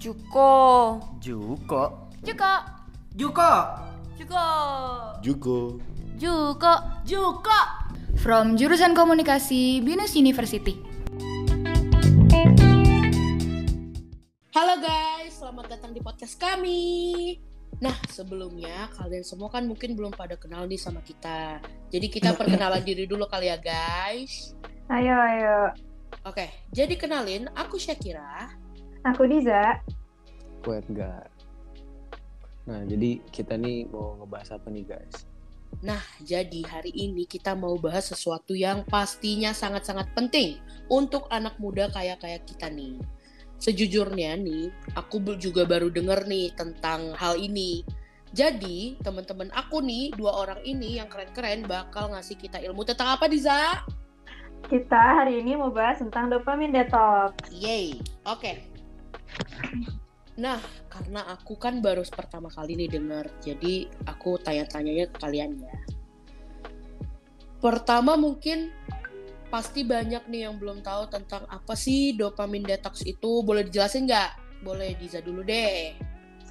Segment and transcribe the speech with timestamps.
[0.00, 0.96] Juko.
[1.20, 2.08] Juko.
[2.24, 2.52] Juko.
[3.12, 3.52] Juko.
[4.16, 4.44] Juko.
[5.20, 5.58] Juko.
[6.16, 6.72] Juko.
[7.04, 7.60] Juko.
[8.16, 10.80] From jurusan komunikasi Binus University.
[14.56, 17.36] Halo guys, selamat datang di podcast kami.
[17.84, 21.60] Nah, sebelumnya kalian semua kan mungkin belum pada kenal nih sama kita.
[21.92, 24.56] Jadi kita perkenalan diri dulu kali ya guys.
[24.88, 25.76] Ayo, ayo.
[26.24, 28.48] Oke, jadi kenalin, aku Syakira.
[29.00, 29.80] Aku Diza.
[30.60, 31.24] Aku Edgar.
[32.68, 35.24] Nah, jadi kita nih mau ngebahas apa nih guys?
[35.80, 40.60] Nah, jadi hari ini kita mau bahas sesuatu yang pastinya sangat-sangat penting
[40.92, 43.00] untuk anak muda kayak kayak kita nih.
[43.56, 44.68] Sejujurnya nih,
[45.00, 47.80] aku juga baru denger nih tentang hal ini.
[48.36, 53.24] Jadi, teman-teman aku nih, dua orang ini yang keren-keren bakal ngasih kita ilmu tentang apa,
[53.32, 53.80] Diza?
[54.68, 57.32] Kita hari ini mau bahas tentang dopamine detox.
[57.48, 57.96] Yeay,
[58.28, 58.60] oke.
[60.40, 60.56] Nah,
[60.88, 65.76] karena aku kan baru pertama kali nih denger, jadi aku tanya-tanyanya ke kalian ya.
[67.60, 68.72] Pertama mungkin
[69.52, 73.44] pasti banyak nih yang belum tahu tentang apa sih dopamine detox itu.
[73.44, 74.64] Boleh dijelasin nggak?
[74.64, 75.92] Boleh Diza dulu deh.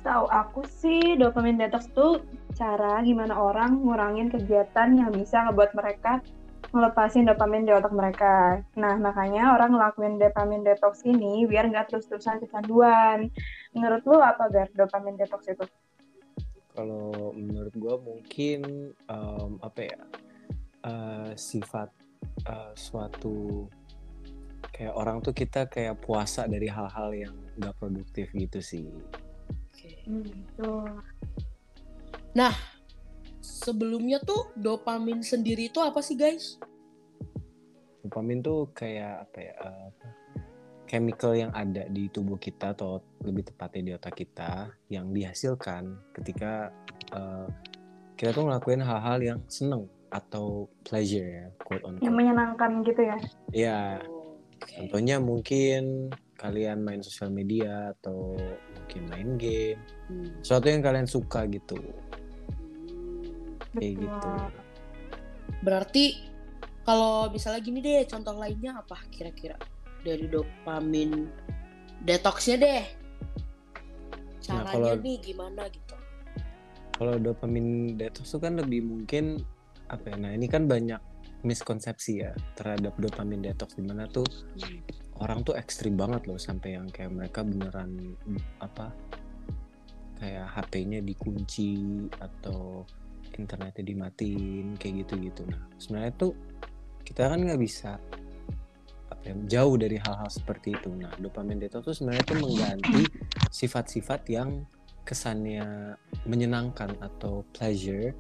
[0.06, 2.22] Tahu aku sih dopamine detox itu
[2.54, 6.22] cara gimana orang ngurangin kegiatan yang bisa ngebuat mereka
[6.70, 8.62] ngelepasin dopamine di otak mereka.
[8.78, 13.34] Nah, makanya orang ngelakuin dopamine detox ini biar nggak terus-terusan kecanduan.
[13.76, 15.66] Menurut lu apa, Gar, dopamine detox itu?
[16.74, 20.00] Kalau menurut gua mungkin em, apa ya?
[20.80, 21.92] eh, sifat
[22.48, 23.68] eh, suatu
[24.72, 28.88] kayak orang tuh kita kayak puasa dari hal-hal yang nggak produktif gitu sih.
[29.70, 29.92] Oke.
[30.08, 30.72] Hmm, gitu.
[33.60, 36.56] Sebelumnya tuh dopamin sendiri itu apa sih guys?
[38.08, 39.54] Dopamin tuh kayak apa ya?
[39.60, 40.06] apa,
[40.90, 46.74] chemical yang ada di tubuh kita atau lebih tepatnya di otak kita yang dihasilkan ketika
[47.14, 47.48] eh,
[48.18, 53.18] kita tuh ngelakuin hal-hal yang seneng atau pleasure ya, quote on Yang menyenangkan gitu ya.
[53.54, 53.80] Ya,
[54.66, 56.10] contohnya mungkin
[56.42, 58.34] kalian main sosial media atau
[58.74, 60.34] mungkin main game, Hmm.
[60.42, 61.78] sesuatu yang kalian suka gitu,
[63.78, 64.04] kayak Betul.
[64.10, 64.32] gitu.
[65.62, 66.06] Berarti
[66.82, 69.54] kalau misalnya gini deh, contoh lainnya apa kira-kira
[70.02, 71.28] dari dopamin
[72.02, 72.84] detoxnya deh?
[74.40, 75.96] Caranya Nah, kalau- nih gimana gitu?
[76.96, 79.40] Kalau dopamine detox tuh kan lebih mungkin
[79.88, 80.16] apa ya?
[80.20, 81.00] Nah ini kan banyak
[81.42, 84.28] miskonsepsi ya terhadap dopamine detox di mana tuh
[84.60, 84.84] Hmm.
[85.24, 88.16] orang tuh ekstrim banget loh sampai yang kayak mereka beneran
[88.60, 88.92] apa
[90.20, 91.72] kayak HP-nya dikunci
[92.20, 92.84] atau
[93.32, 95.48] internetnya dimatiin kayak gitu-gitu.
[95.48, 96.36] Nah sebenarnya tuh
[97.08, 97.96] kita kan nggak bisa
[99.20, 100.90] apa ya, jauh dari hal-hal seperti itu.
[100.96, 103.04] Nah dopamine detox tuh sebenarnya tuh mengganti
[103.52, 104.64] sifat-sifat yang
[105.04, 108.16] kesannya menyenangkan atau pleasure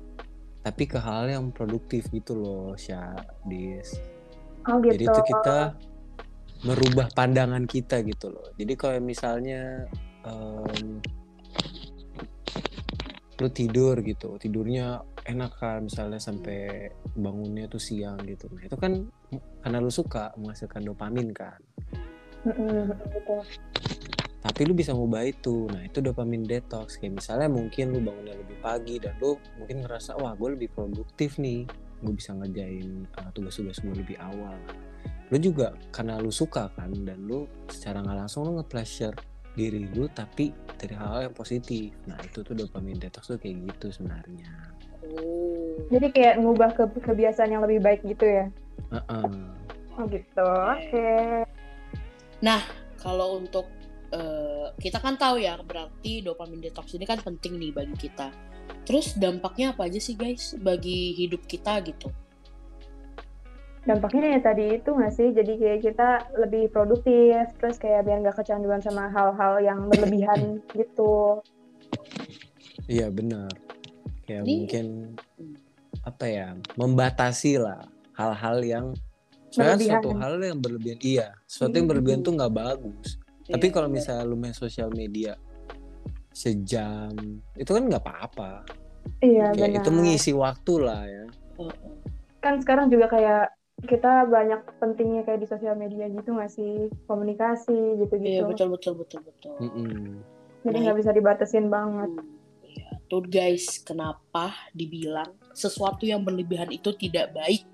[0.59, 3.95] tapi ke hal yang produktif gitu loh Syadis.
[4.67, 4.99] Oh gitu.
[4.99, 5.57] Jadi itu kita
[6.67, 8.51] merubah pandangan kita gitu loh.
[8.59, 9.87] Jadi kalau misalnya
[10.27, 10.99] em,
[13.39, 14.99] lu tidur gitu, tidurnya
[15.29, 18.49] enak kan misalnya sampai bangunnya tuh siang gitu.
[18.49, 19.05] Nah itu kan
[19.61, 21.61] karena lu suka menghasilkan dopamin kan.
[22.41, 23.45] Betul.
[24.39, 25.69] Tapi lu bisa ngubah itu.
[25.69, 26.97] Nah itu dopamin detox.
[26.97, 31.37] Kayak misalnya mungkin lu bangunnya lebih pagi dan lu mungkin ngerasa wah gue lebih produktif
[31.37, 31.69] nih.
[31.99, 34.55] Gue bisa ngerjain uh, tugas-tugas gue lebih awal.
[35.29, 39.13] Lu juga karena lu suka kan dan lu secara nggak langsung lu nge-pleasure
[39.53, 41.91] diri lu tapi dari hal-hal yang positif.
[42.07, 44.78] Nah itu tuh dopamin detox tuh kayak gitu sebenarnya.
[45.87, 48.45] Jadi kayak ngubah ke kebiasaan yang lebih baik gitu ya.
[48.91, 49.23] Heeh.
[49.95, 50.49] Oh gitu.
[50.75, 51.09] Oke.
[52.99, 53.63] Kalau untuk
[54.11, 58.27] eh, kita kan tahu ya berarti dopamin detox ini kan penting nih bagi kita.
[58.83, 62.11] Terus dampaknya apa aja sih guys bagi hidup kita gitu?
[63.87, 65.31] Dampaknya ya tadi itu nggak sih?
[65.31, 71.39] Jadi kayak kita lebih produktif, terus kayak biar nggak kecanduan sama hal-hal yang berlebihan gitu.
[72.91, 73.49] Iya benar.
[74.27, 74.85] Kayak Ini- mungkin
[75.39, 75.55] Hmm.
[76.01, 77.83] Apa ya membatasi lah
[78.15, 78.85] hal-hal yang
[79.49, 79.99] sebenarnya Berlebihan.
[79.99, 81.93] suatu hal yang berlebihan iya sesuatu yang Hmm.
[81.95, 83.07] berlebihan tuh nggak bagus
[83.45, 83.97] tapi Iya, kalau benar.
[83.97, 85.33] misalnya lu main sosial media
[86.31, 87.11] sejam
[87.53, 88.63] itu kan nggak apa-apa
[89.19, 89.81] Iya kayak benar.
[89.81, 91.25] itu mengisi waktu lah ya
[91.57, 91.91] Heeh.
[92.39, 93.51] Kan sekarang juga kayak
[93.83, 96.87] kita banyak pentingnya kayak di sosial media gitu nggak sih?
[97.03, 98.47] Komunikasi Iya gitu-gitu.
[98.47, 99.55] betul betul betul betul.
[99.59, 100.23] Mm-mm.
[100.63, 102.07] Jadi nggak bisa dibatasin banget.
[102.15, 102.38] Hmm,
[103.09, 107.65] Tuh guys, kenapa dibilang sesuatu yang berlebihan itu tidak baik?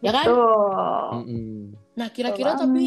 [0.00, 0.26] Ya kan?
[1.20, 1.76] Mm-mm.
[1.92, 2.84] Nah, kira-kira Betul tapi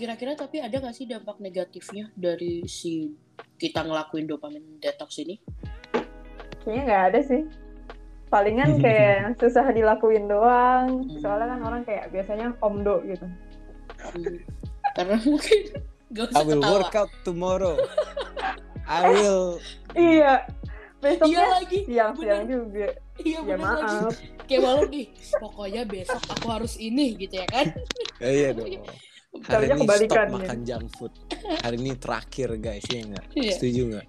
[0.00, 3.12] kira-kira tapi ada nggak sih dampak negatifnya dari si
[3.60, 5.36] kita ngelakuin dopamine detox ini?
[6.64, 7.42] Kayaknya nggak ada sih.
[8.32, 11.04] Palingan kayak susah dilakuin doang.
[11.04, 11.20] Hmm.
[11.20, 13.28] Soalnya kan orang kayak biasanya omdo gitu.
[14.00, 14.40] Hmm.
[14.96, 15.58] Karena mungkin
[16.16, 16.72] gak I usah will ketawa.
[16.72, 17.76] work out tomorrow.
[18.88, 19.60] I will.
[19.90, 20.46] Iya.
[21.00, 21.78] Iya Besoknya lagi.
[21.88, 22.88] siang-siang juga.
[23.16, 23.96] Iya Ya bener lagi.
[23.96, 24.14] maaf.
[24.44, 25.06] Kayak malu nih.
[25.40, 27.66] Pokoknya besok aku harus ini gitu ya kan.
[28.20, 28.68] Eh, iya dong.
[29.40, 30.34] Hari ini stop kebalikannya.
[30.36, 31.12] makan junk food.
[31.62, 33.26] Hari ini terakhir guys, ya nggak?
[33.32, 33.52] Iya.
[33.54, 34.06] Setuju nggak?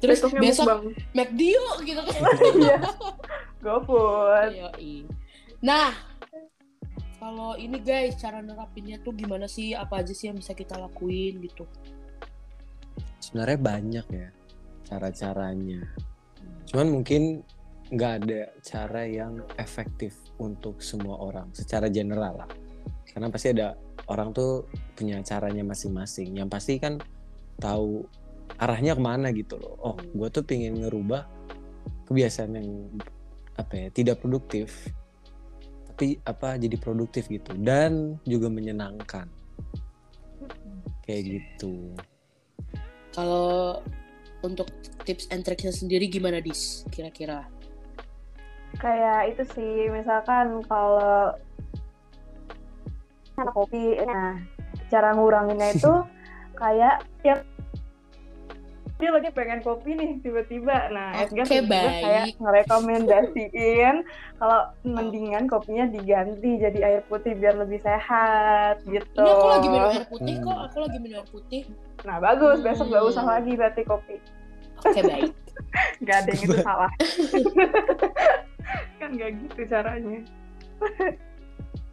[0.00, 0.66] Terus Besoknya besok.
[1.12, 2.20] McD yuk gitu kan.
[2.58, 2.78] Iya.
[3.60, 4.50] GoFood.
[4.56, 4.94] Yoi.
[5.60, 5.92] Nah,
[7.16, 9.72] kalau ini guys, cara nerapinnya tuh gimana sih?
[9.72, 11.64] Apa aja sih yang bisa kita lakuin gitu?
[13.20, 14.28] Sebenarnya banyak ya
[14.84, 15.80] cara-caranya.
[16.70, 17.44] Cuman mungkin
[17.92, 22.50] nggak ada cara yang efektif untuk semua orang secara general lah.
[23.08, 23.76] Karena pasti ada
[24.10, 24.66] orang tuh
[24.96, 26.34] punya caranya masing-masing.
[26.34, 26.98] Yang pasti kan
[27.60, 28.02] tahu
[28.58, 29.74] arahnya ke mana gitu loh.
[29.80, 31.26] Oh, gue tuh pengen ngerubah
[32.08, 32.68] kebiasaan yang
[33.54, 34.90] apa ya tidak produktif,
[35.94, 39.30] tapi apa jadi produktif gitu dan juga menyenangkan
[41.06, 41.94] kayak gitu.
[43.14, 43.78] Kalau
[44.44, 44.68] untuk
[45.08, 46.84] tips and tricksnya sendiri gimana dis?
[46.92, 47.48] Kira-kira?
[48.76, 51.32] Kayak itu sih, misalkan kalau
[53.56, 54.38] kopi, nah
[54.92, 55.92] cara nguranginnya itu
[56.60, 57.40] kayak yang
[59.04, 62.34] dia lagi pengen kopi nih tiba-tiba, nah Oke, Edgar tiba-tiba kayak baik.
[62.40, 63.96] ngerekomendasiin
[64.34, 69.20] kalau mendingan kopinya diganti jadi air putih biar lebih sehat gitu.
[69.20, 70.44] Ini aku lagi minum air putih Hmm.
[70.46, 70.58] kok.
[70.64, 71.62] Aku lagi minum air putih.
[72.02, 73.10] Nah bagus, besok gak Hmm.
[73.10, 74.16] usah lagi berarti kopi.
[74.80, 75.32] Oke baik.
[76.02, 76.90] Gak ada yang itu salah.
[78.98, 80.18] kan gak gitu caranya.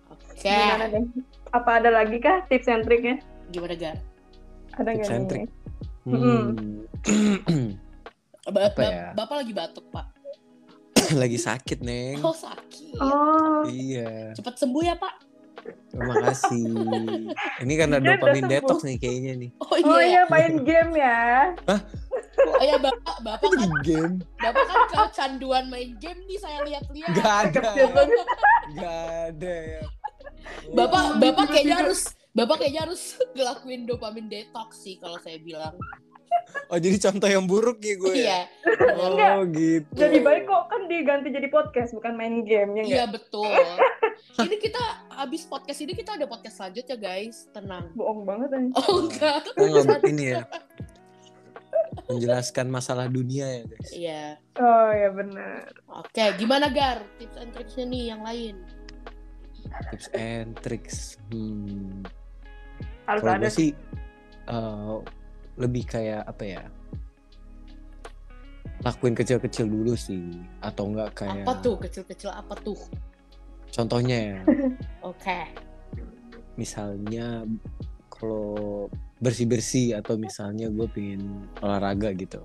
[0.10, 0.48] Oke.
[0.48, 1.04] Gimana deh?
[1.52, 3.20] Apa ada lagi kah tips and triknya?
[3.50, 3.98] Gimana Gar?
[4.74, 5.50] Ada Tips nggak and trik.
[6.02, 6.56] Hmm.
[8.44, 9.06] Ba- Apa ya?
[9.14, 10.06] Bapak lagi batuk pak.
[11.22, 12.98] lagi sakit neng Oh sakit.
[12.98, 15.30] Oh, iya Cepat sembuh ya pak.
[15.94, 16.74] terima kasih
[17.62, 20.10] ini karena Dia dopamin detox nih kayaknya nih Oh oh iya.
[20.10, 21.54] iya main game ya.
[22.42, 26.66] Oh iya bapak, bapak Apa kan, jadi game bapak kan kecanduan main game nih saya
[26.66, 27.14] lihat-lihat.
[27.14, 27.62] Gak ada.
[28.74, 28.98] Gak
[29.30, 29.82] ada ya
[30.72, 35.76] Bapak, Oh, bapak kayaknya harus, bapak kayaknya harus ngelakuin dopamine detox sih kalau saya bilang.
[36.72, 38.24] Oh jadi contoh yang buruk ya gue ya?
[38.24, 38.42] Iya.
[38.96, 43.52] Oh gitu Jadi baik kok kan diganti jadi podcast bukan main game ya Iya betul.
[44.48, 44.80] Ini kita
[45.12, 47.52] habis podcast ini kita ada podcast selanjutnya guys.
[47.52, 47.92] Tenang.
[47.94, 48.74] Bohong banget anjing.
[48.80, 49.44] Oh enggak.
[49.60, 50.44] Kita nggak ini ya
[52.08, 54.24] Menjelaskan masalah dunia ya guys Iya.
[54.56, 55.68] Oh ya benar.
[55.92, 57.04] Oke, gimana Gar?
[57.20, 58.56] Tips and tricksnya nih yang lain.
[59.92, 62.08] Tips and tricks hmm.
[63.06, 63.70] Harus Kalau ada gue sih
[64.48, 64.96] eh,
[65.58, 66.64] lebih kayak apa ya?
[68.82, 72.78] Lakuin kecil-kecil dulu sih, atau enggak kayak Apa tuh kecil-kecil apa tuh?
[73.72, 74.40] contohnya ya,
[75.08, 75.48] Oke.
[76.54, 77.48] misalnya
[78.12, 82.44] kalau bersih-bersih atau misalnya gue pengen olahraga gitu,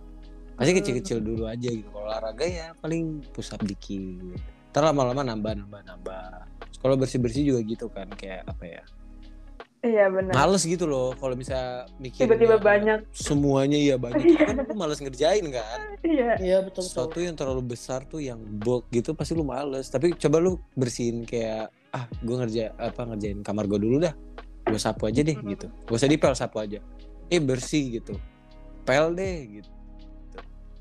[0.55, 0.79] pasti Hmm.
[0.79, 1.89] kecil-kecil dulu aja gitu.
[1.91, 4.39] Kalau olahraga ya paling push up dikit,
[4.71, 6.27] ntar lama-lama nambah nambah nambah.
[6.79, 8.83] Kalau bersih-bersih juga gitu kan, kayak apa ya?
[9.87, 10.33] Iya benar.
[10.33, 11.57] Males gitu loh, kalau bisa
[11.97, 13.07] mikir Tiba-tiba banyak.
[13.11, 14.43] semuanya iya banyak Iya.
[14.45, 16.31] kan lu males ngerjain kan Iya.
[16.37, 20.37] Iya betul sesuatu yang terlalu besar tuh yang bulk gitu pasti lu males tapi coba
[20.39, 24.13] lu bersihin kayak ah gue ngerja apa ngerjain kamar gue dulu dah
[24.63, 25.49] gue sapu aja deh Hmm.
[25.49, 26.83] gitu gak usah dipel sapu aja
[27.27, 28.19] eh bersih gitu
[28.83, 29.71] pel deh gitu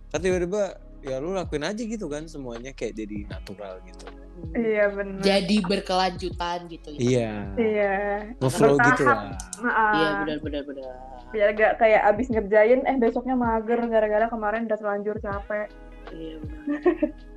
[0.07, 4.05] tapi tiba-tiba ya lu lakuin aja gitu kan semuanya kayak jadi natural gitu.
[4.51, 5.21] Iya benar.
[5.23, 6.99] Jadi berkelanjutan gitu ya.
[6.99, 7.93] iya Iya.
[8.41, 9.31] ngeflow gitu lah
[9.61, 9.93] Maaf.
[9.95, 10.93] Iya benar benar benar.
[11.31, 15.69] Biar gak kayak abis ngerjain, eh besoknya mager gara-gara kemarin udah terlanjur capek.
[16.11, 16.79] Iya benar.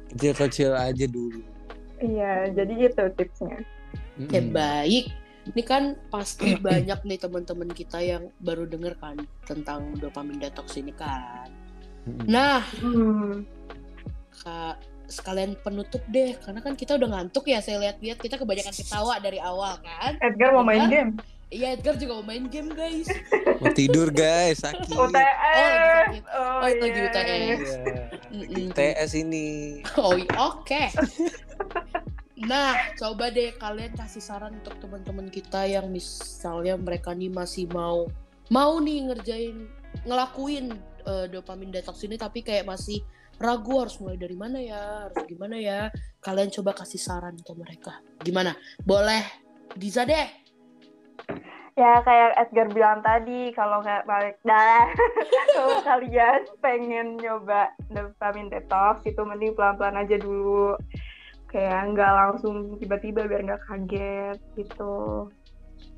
[0.09, 1.45] kecil-kecil aja dulu
[1.99, 3.59] Iya, jadi itu tipsnya.
[4.23, 4.55] Oke Mm-mm.
[4.55, 5.11] baik.
[5.51, 10.95] Ini kan pasti banyak nih teman-teman kita yang baru denger kan tentang dopamine detox ini
[10.95, 11.51] kan.
[12.25, 13.45] Nah, Hmm.
[14.39, 19.17] Kak, sekalian penutup deh karena kan kita udah ngantuk ya saya lihat-lihat kita kebanyakan ketawa
[19.19, 20.15] dari awal kan.
[20.21, 20.93] Edgar mau main Edgar?
[20.95, 21.13] game.
[21.49, 23.09] Iya Edgar juga mau main game guys.
[23.59, 25.09] mau tidur guys sakit UTS.
[25.11, 26.23] sakit.
[26.29, 27.05] Oh, Oh, lagi iya.
[27.05, 27.61] UTS.
[27.65, 28.69] Iya, Mm-mm.
[28.71, 29.49] TS ini
[29.97, 30.83] Oh iya, oke.
[32.39, 38.07] Nah, coba deh kalian kasih saran untuk teman-teman kita yang misalnya mereka nih masih mau
[38.47, 39.67] mau nih ngerjain
[40.07, 40.75] ngelakuin
[41.07, 43.03] eh, dopamine detox ini tapi kayak masih
[43.39, 45.81] ragu harus mulai dari mana ya, harus gimana ya.
[46.19, 48.03] Kalian coba kasih saran ke mereka.
[48.21, 48.53] Gimana?
[48.83, 49.23] Boleh
[49.79, 50.27] Diza deh.
[51.79, 54.91] Ya kayak Edgar bilang tadi, kalau kayak balik dah,
[55.55, 60.75] kalau kalian pengen nyoba dopamine detox itu mending pelan-pelan aja dulu.
[61.47, 65.31] Kayak nggak langsung tiba-tiba biar nggak kaget gitu.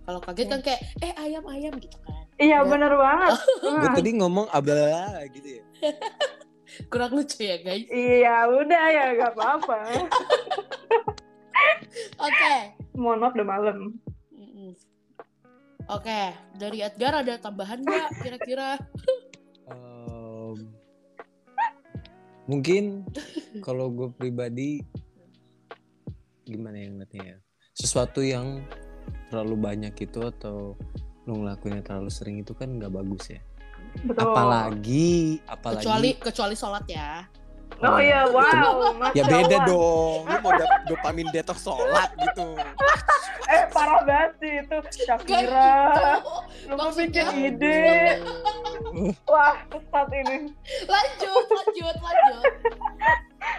[0.04, 2.28] Kalau kaget kan kayak eh ayam ayam gitu kan.
[2.40, 2.59] Iya Ya.
[2.64, 3.37] bener banget.
[3.85, 5.64] gue tadi ngomong abla gitu ya
[6.88, 7.85] Kurang lucu ya guys.
[7.87, 9.78] Iya udah ya nggak apa-apa.
[12.26, 12.54] Oke.
[12.97, 13.78] Mohon maaf udah malam.
[15.90, 16.23] Oke,
[16.54, 18.78] dari Edgar ada tambahan nggak kira-kira?
[19.66, 20.70] Em,
[22.47, 23.02] mungkin
[23.59, 24.87] kalau gue pribadi
[26.47, 27.37] gimana ya ngeliatnya ya
[27.75, 28.62] sesuatu yang
[29.30, 30.78] terlalu banyak itu atau
[31.25, 33.41] lu ngelakuinnya terlalu sering itu kan nggak bagus ya
[34.03, 34.23] Betul.
[34.25, 35.11] apalagi
[35.45, 37.11] apalagi Kecuali kecuali sholat ya.
[37.81, 38.45] Oh iya, itu- wow.
[39.11, 39.61] ya Masya beda Allah.
[39.65, 40.53] dong lu mau
[40.85, 42.55] dopamin detox sholat gitu
[43.50, 44.79] Eh parah banget sih itu.
[45.03, 46.23] Shakira.
[46.71, 48.23] Lu mau bikin ide.
[49.33, 50.55] Wah, sesat ini.
[50.87, 52.47] Lanjut, lanjut, lanjut.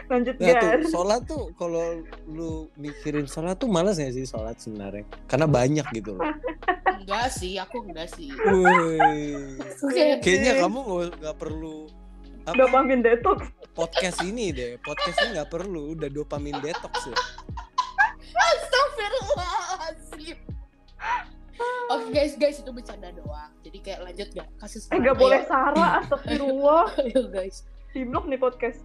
[0.07, 5.03] Lanjut nah tuh sholat tuh kalau lu mikirin sholat tuh males ya sih sholat sebenarnya
[5.25, 6.23] karena banyak gitu loh
[7.01, 8.29] Enggak sih, aku enggak sih.
[10.21, 10.79] Kayaknya kamu
[11.17, 11.89] nggak- perlu
[12.41, 13.41] apa, Dopamine detox.
[13.71, 17.13] podcast ini deh podcast ini nggak perlu udah dopamin detox ya
[18.33, 20.37] Astagfirullahaladzim.
[21.87, 23.53] Oke guys, guys itu bercanda doang.
[23.61, 24.49] Jadi kayak lanjut gak?
[24.57, 25.45] Kasih Eh gak boleh Ayo.
[25.45, 26.85] Sarah, astagfirullah.
[27.05, 27.61] Ayo guys.
[27.91, 28.81] Di blok nih podcast.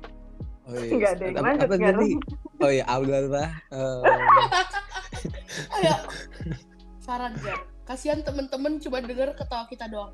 [0.66, 0.90] oh, iya.
[0.92, 2.11] Enggak deh, apa, lanjut apa tadi
[2.58, 3.16] oh ya Allah
[5.78, 5.94] Ayo.
[6.99, 7.61] Saran gak?
[7.86, 10.10] Kasihan temen-temen cuma denger ketawa kita doang.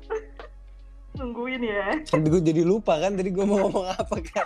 [1.13, 1.93] Nungguin ya.
[2.03, 4.45] kan gue jadi lupa kan tadi gue mau ngomong apa kan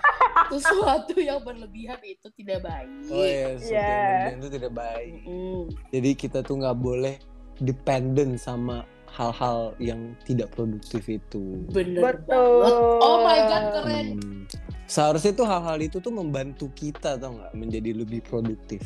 [0.49, 2.91] Sesuatu yang berlebihan itu tidak baik.
[3.07, 4.35] oh iya sesuatu yang Iya.
[4.35, 5.61] itu tidak baik Mm.
[5.95, 7.15] jadi kita tuh nggak boleh
[7.57, 12.59] dependent sama hal-hal yang tidak produktif itu Bener Betul.
[12.59, 12.75] banget.
[12.99, 14.07] Oh my god, keren.
[14.13, 14.43] Hmm.
[14.85, 18.83] seharusnya tuh hal-hal itu tuh membantu kita tau nggak menjadi lebih produktif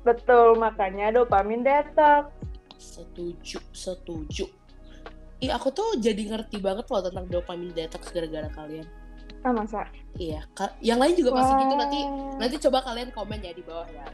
[0.00, 2.32] Betul, makanya dopamine detox.
[2.78, 4.46] Setuju, setuju.
[5.38, 8.86] Ih, aku tuh jadi ngerti banget loh tentang dopamine detox gara-gara kalian.
[9.46, 9.86] Ah, masa?
[10.18, 12.00] Iya, ka- yang lain juga pasti gitu nanti
[12.38, 14.06] nanti coba kalian komen ya di bawah ya.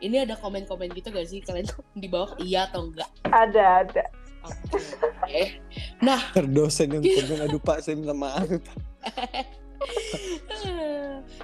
[0.00, 3.06] Ini ada komen-komen gitu gak sih kalian di bawah iya atau enggak?
[3.28, 4.04] Ada, ada.
[4.42, 5.60] Oke.
[6.02, 8.48] Nah, terdosen yang komen aduh pak saya minta maaf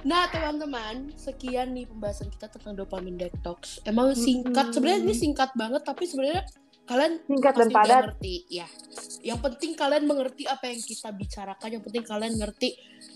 [0.07, 3.83] nah teman-teman, sekian nih pembahasan kita tentang dopamine detox.
[3.83, 4.75] Emang singkat, Mm-mm.
[4.75, 6.43] sebenarnya ini singkat banget, tapi sebenarnya
[6.89, 8.01] kalian Singkat dan padat.
[8.01, 8.35] ngerti.
[8.49, 8.65] Ya,
[9.21, 11.69] yang penting kalian mengerti apa yang kita bicarakan.
[11.77, 12.69] Yang penting kalian ngerti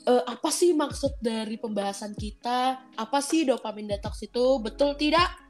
[0.06, 5.42] eh, apa sih maksud dari pembahasan kita, apa sih dopamine detox itu, betul tidak?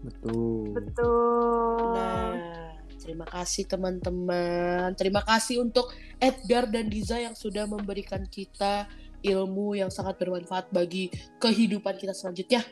[0.00, 1.92] betul Betul.
[1.92, 4.96] Nah, terima kasih teman-teman.
[4.96, 8.88] Terima kasih untuk Edgar dan Diza yang sudah memberikan kita
[9.20, 11.08] ilmu yang sangat bermanfaat bagi
[11.38, 12.64] kehidupan kita selanjutnya.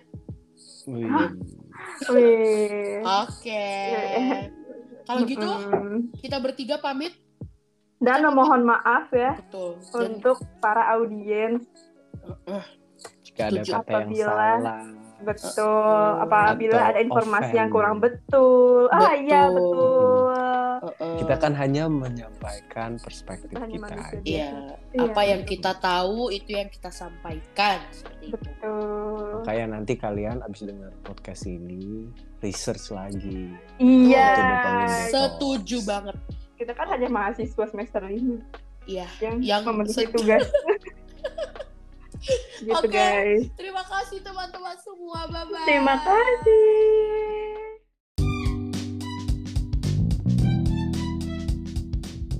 [3.04, 3.66] Oke.
[5.08, 5.48] Kalau gitu,
[6.20, 7.16] kita bertiga pamit.
[7.98, 9.74] Dan mohon maaf ya Betul.
[9.90, 11.66] Dan, untuk para audiens.
[13.26, 14.82] jika ada kata yang Apabila- salah
[15.18, 16.10] Betul.
[16.22, 18.86] Apabila Atau ada informasi yang kurang betul.
[18.94, 20.27] Ah iya Betul.
[21.18, 24.18] Kita kan hanya menyampaikan perspektif Kita aja.
[24.20, 24.50] Iya,
[24.90, 28.74] Iya, apa yang kita tahu itu yang kita sampaikan seperti itu.
[29.38, 32.08] Makanya nanti kalian abis dengar podcast ini
[32.38, 33.52] research lagi.
[33.76, 34.30] Iya.
[35.08, 36.16] Setuju banget.
[36.54, 38.42] Kita kan hanya mahasiswa semester ini
[38.84, 39.06] Iya.
[39.20, 40.44] yang, Yang memenuhi se- tugas.
[42.58, 42.90] gitu Oke.
[42.90, 43.46] guys.
[43.54, 45.28] Terima kasih teman-teman semua.
[45.28, 45.64] Bye bye.
[45.64, 47.07] Terima kasih.